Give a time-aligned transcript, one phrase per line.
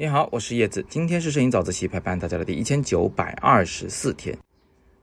[0.00, 0.86] 你好，我是叶子。
[0.88, 4.32] 今天是摄影早自习陪伴大家的第一千九百二十四天。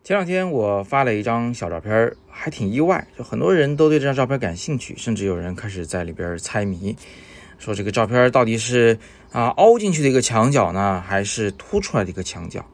[0.06, 6.96] 前两天我发了一张小照片，还挺意外，就很多人都对这张照片感兴趣，甚至有人开始在里边猜谜，
[7.58, 8.98] 说这个照片到底是
[9.34, 12.66] 啊凹进去的一个墙角呢，还是凸出来的一个墙角？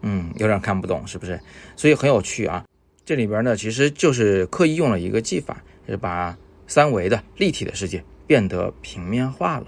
[0.00, 1.38] 嗯，有点看不懂，是不是？
[1.76, 2.64] 所以很有趣啊。
[3.04, 6.34] 这里边呢，其实就是刻意用了一个技法，是把
[6.66, 9.66] 三维的立体的世界变得平面化了。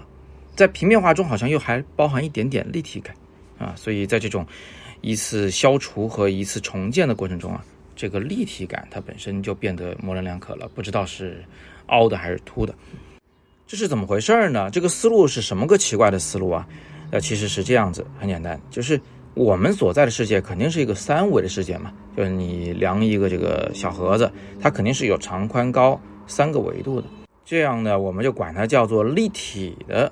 [0.59, 3.15] 在平面化中，好像又还包含一点点立体感，
[3.57, 4.45] 啊，所以在这种
[4.99, 7.63] 一次消除和一次重建的过程中啊，
[7.95, 11.41] 这个立体感它本身就变得模棱两可了，不知道是
[11.85, 12.75] 凹的还是凸的，
[13.65, 14.69] 这是怎么回事呢？
[14.69, 16.67] 这个思路是什么个奇怪的思路啊？
[17.11, 18.99] 呃，其实是这样子，很简单，就是
[19.35, 24.29] 我们所在的世界肯定是一个三维的世界嘛，就是你量一个这个小盒子，
[24.59, 27.07] 它肯定是有长宽高三个维度的，
[27.45, 30.11] 这样呢，我们就管它叫做立体的。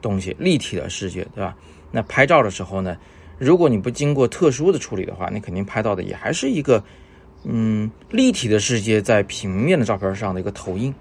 [0.00, 1.56] 东西立体的世界，对吧？
[1.90, 2.96] 那拍照的时候呢，
[3.38, 6.82] 如果你不经过特殊的处理的话，你肯定拍到的也还是一个，
[7.44, 10.94] 嗯，立体的世界在平面的照片上的一个投影。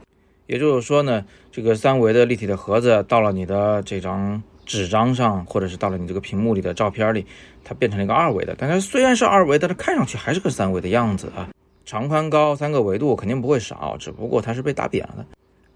[0.46, 7.26] 也就是说呢，这个三维的立体的盒子到了你的这张纸张上，或者是到了你这个屏幕里的照片里，
[7.66, 8.56] 它变成了一个二维的。
[8.58, 11.50] 但它虽然是二维，但它看上去还是个三维的样子啊。
[11.86, 15.26] 长宽高三个维度肯定不会少，只不过它是被打扁了。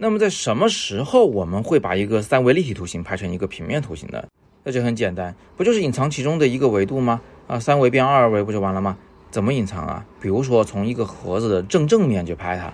[0.03, 4.23] 那么在什么时候我们会把一个三维立体图形拍成一个平面图形呢？
[4.63, 7.21] 那就很简单，不就是隐藏其中的一个维度吗？
[7.45, 8.97] 啊，三维变二维不就完了吗？
[9.29, 10.03] 怎么隐藏啊？
[10.19, 12.73] 比如说从一个盒子的正正面去拍它，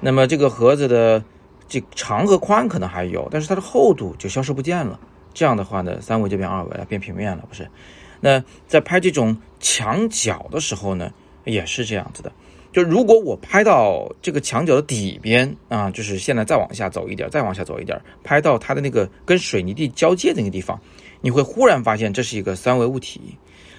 [0.00, 1.22] 那么这个盒子的
[1.68, 4.98] 这长和宽可能还有，但是它的厚度就消失不见了。
[5.32, 7.70] 这样的话呢，三维就变二维了，变平面了，不是？
[8.18, 11.12] 那在拍这种墙角的时候呢，
[11.44, 12.32] 也是这样子的。
[12.74, 20.76] 就如果我拍到这个墙角的底边啊，就是现在再往下走一点，再往下走一点，拍到它的那个跟水泥地交界的那个地方，
[21.20, 23.20] 你会忽然发现这是一个三维物体。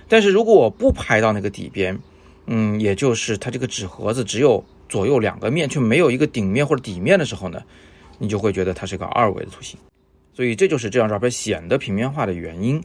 [0.08, 2.00] 但是如果我不拍到那个底边，
[2.46, 7.62] 嗯，也就是它这个纸盒子只有左右两个面，却没有一个顶面或者底面的时候呢，
[8.18, 9.78] 你就会觉得它是个二维的图形。
[10.34, 12.82] 所以这就是这张照片显得平面化的原因。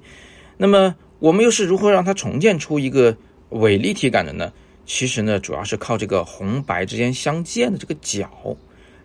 [0.57, 3.17] 那么我们又是如何让它重建出一个
[3.51, 4.53] 伪立体感的呢？
[4.93, 8.29] 其实呢，主要是靠这个红白之间相间的这个角，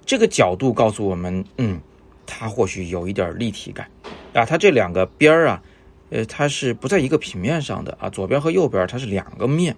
[0.04, 1.80] 这个角度告诉我们，嗯，
[2.26, 3.88] 它或许有一点立体感
[4.34, 4.44] 啊。
[4.44, 5.62] 它这两个边儿啊，
[6.10, 9.78] 呃，它是不在一个平面上的啊，左边和右边它是两个面。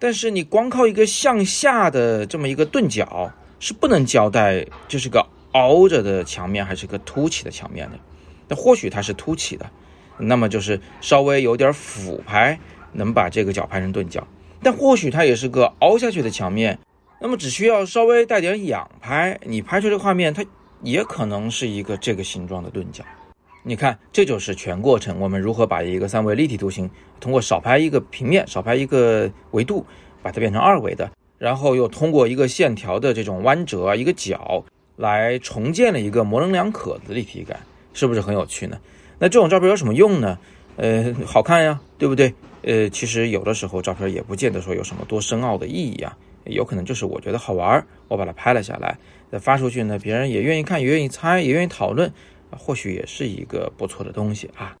[0.00, 7.98] 但是你光靠一个向下的这么一个钝角是不能交代这是个凹着的墙面还是个凸起的墙面的。
[8.48, 9.70] 那或许它是凸起的，
[10.18, 12.58] 那么就是稍微有点俯拍，
[12.92, 14.26] 能把这个角拍成钝角。
[14.64, 16.78] 但或许它也是个凹下去的墙面，
[17.20, 20.44] 那么只需要稍微带点仰拍，你拍出这个画面，它
[20.82, 23.04] 也可能是一个这个形状的钝角。
[23.62, 29.86] 你看，这就是全过程，我们如何把一个三维立体图形通过少拍一个平面，少拍一个维度，
[30.22, 34.64] 把它变成二维的，然后又通过一个线条的这种弯折，一个角
[34.96, 37.60] 来重建了一个模棱两可的立体感，
[37.94, 38.78] 是不是很有趣呢？
[39.18, 40.38] 那这种照片有什么用呢？
[40.76, 42.34] 呃，好看呀，对不对？
[42.66, 46.16] 呃，其实有的时候照片也不见得说有什么多深奥的意义啊，
[46.46, 48.96] 有可能就是我觉得好玩，我把它拍了下来，
[49.30, 52.10] 再发出去呢，别人也愿意看，也愿意猜，也愿意讨论，
[52.50, 54.74] 或许也是一个不错的东西啊。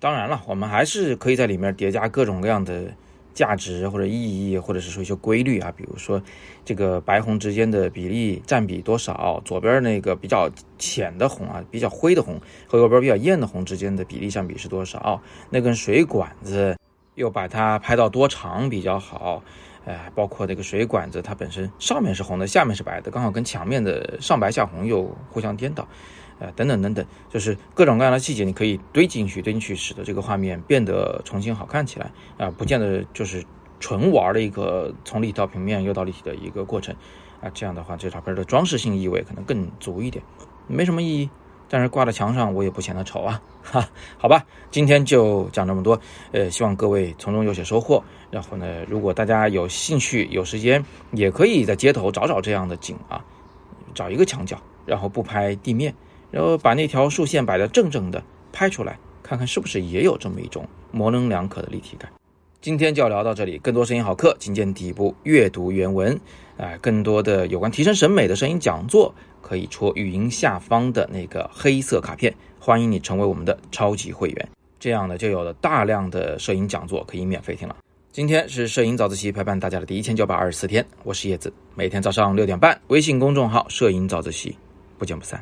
[0.00, 2.92] 当然了，我们还是可以在里面叠加各种各样的
[3.34, 6.20] 价值或者意义，或者是说一些规律啊，比如说
[6.64, 16.76] 这个白红之间的比例占比多少，左边那个比较浅的红啊，比较灰的红和右边比较艳的红之间的比例占比是多少，那根水管子。
[17.18, 19.42] 又把它拍到多长比较好，
[19.84, 25.86] 哎，包括这个水管子，它本身上面是红的，下面是白的，刚好跟墙面的上白下红又互相颠倒，
[26.38, 32.08] 呃，等等等等，就是各种各样的细节，你可以堆进去，堆进去，使得这个画面变得重新好看起来
[32.38, 33.44] 啊，不见得就是
[33.80, 36.94] 纯玩的一个从立体到平面又到立体的一个过程
[37.40, 40.24] 啊，这样的话，这照片的装饰性意味可能更足一点，
[40.68, 41.28] 没什么意义。
[41.68, 46.00] 但是挂在墙上，我也不嫌它丑啊，哈， 好吧，今天就讲这么多，
[46.32, 48.02] 呃，希望各位从中有些收获。
[48.30, 53.24] 然后呢，如果大家有兴趣、有时间，也可以在街头找找这样的景啊，
[53.94, 55.94] 找一个墙角，然后不拍地面，
[56.30, 58.22] 然后把那条竖线摆得正正的
[58.52, 62.10] 拍出来，看看是不是也有这么一种模棱两可的立体感。
[62.60, 66.18] 今天就要聊到这里，更多声音好课，请见底部阅读原文。
[66.56, 74.48] 啊，更多的有关提升审美的声音讲座，可以戳语音下方的那个黑色卡片，欢迎你成为我们的超级会员，
[74.80, 77.76] 这样呢就有了大量的摄影讲座可以免费听了。
[78.10, 84.58] 今天是摄影早自习陪伴大家的第一千九百二十四天，我是叶子，每天早上六点半，微信公众号“摄影早自习”，
[84.98, 85.40] 不见不散。